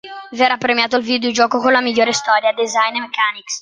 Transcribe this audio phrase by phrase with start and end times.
[0.31, 3.59] Verrà premiato il videogioco con la migliore storia, design e mechanics.